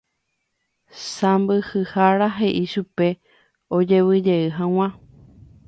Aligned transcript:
Sãmbyhyhára 1.09 2.27
he'i 2.39 2.63
chupe 2.71 3.09
ojevyjey 3.75 4.45
hag̃ua 4.57 4.87